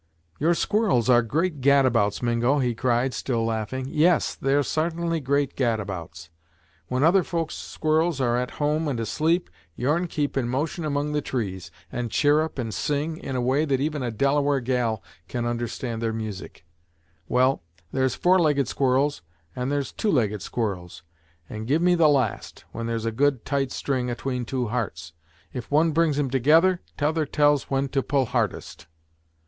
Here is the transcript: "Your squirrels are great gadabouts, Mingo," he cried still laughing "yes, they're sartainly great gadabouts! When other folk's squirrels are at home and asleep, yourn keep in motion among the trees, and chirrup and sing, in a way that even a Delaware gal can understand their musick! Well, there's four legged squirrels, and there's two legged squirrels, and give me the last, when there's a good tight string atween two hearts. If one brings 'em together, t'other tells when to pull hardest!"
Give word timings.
"Your 0.39 0.55
squirrels 0.55 1.11
are 1.11 1.21
great 1.21 1.61
gadabouts, 1.61 2.23
Mingo," 2.23 2.57
he 2.57 2.73
cried 2.73 3.13
still 3.13 3.45
laughing 3.45 3.85
"yes, 3.87 4.33
they're 4.33 4.63
sartainly 4.63 5.19
great 5.19 5.55
gadabouts! 5.55 6.31
When 6.87 7.03
other 7.03 7.21
folk's 7.21 7.53
squirrels 7.53 8.19
are 8.19 8.35
at 8.35 8.49
home 8.57 8.87
and 8.87 8.99
asleep, 8.99 9.47
yourn 9.75 10.07
keep 10.07 10.35
in 10.35 10.49
motion 10.49 10.85
among 10.85 11.11
the 11.11 11.21
trees, 11.21 11.69
and 11.91 12.09
chirrup 12.09 12.57
and 12.57 12.73
sing, 12.73 13.17
in 13.17 13.35
a 13.35 13.41
way 13.41 13.63
that 13.63 13.79
even 13.79 14.01
a 14.01 14.09
Delaware 14.09 14.59
gal 14.59 15.03
can 15.27 15.45
understand 15.45 16.01
their 16.01 16.11
musick! 16.13 16.65
Well, 17.27 17.61
there's 17.91 18.15
four 18.15 18.39
legged 18.39 18.67
squirrels, 18.67 19.21
and 19.55 19.71
there's 19.71 19.91
two 19.91 20.09
legged 20.09 20.41
squirrels, 20.41 21.03
and 21.47 21.67
give 21.67 21.83
me 21.83 21.93
the 21.93 22.09
last, 22.09 22.65
when 22.71 22.87
there's 22.87 23.05
a 23.05 23.11
good 23.11 23.45
tight 23.45 23.71
string 23.71 24.09
atween 24.09 24.45
two 24.45 24.69
hearts. 24.69 25.13
If 25.53 25.69
one 25.69 25.91
brings 25.91 26.17
'em 26.17 26.31
together, 26.31 26.81
t'other 26.97 27.27
tells 27.27 27.69
when 27.69 27.87
to 27.89 28.01
pull 28.01 28.25
hardest!" 28.25 28.87